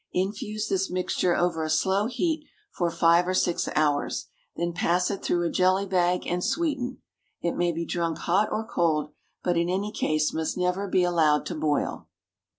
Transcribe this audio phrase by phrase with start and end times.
[0.13, 5.21] Infuse this mixture over a slow heat for five or six hours, then pass it
[5.21, 7.03] through a jelly bag, and sweeten.
[7.39, 9.11] It may be drunk hot or cold,
[9.43, 12.07] but in any case must never be allowed to boil.